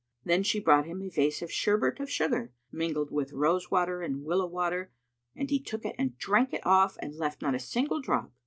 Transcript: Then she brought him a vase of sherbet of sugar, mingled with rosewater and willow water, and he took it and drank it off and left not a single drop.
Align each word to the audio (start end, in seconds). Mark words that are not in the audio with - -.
Then 0.25 0.41
she 0.41 0.59
brought 0.59 0.87
him 0.87 1.03
a 1.03 1.09
vase 1.09 1.43
of 1.43 1.51
sherbet 1.51 1.99
of 1.99 2.09
sugar, 2.09 2.51
mingled 2.71 3.11
with 3.11 3.33
rosewater 3.33 4.01
and 4.01 4.23
willow 4.25 4.47
water, 4.47 4.91
and 5.35 5.47
he 5.51 5.59
took 5.61 5.85
it 5.85 5.95
and 5.99 6.17
drank 6.17 6.53
it 6.53 6.65
off 6.65 6.97
and 7.03 7.13
left 7.13 7.43
not 7.43 7.53
a 7.53 7.59
single 7.59 8.01
drop. 8.01 8.31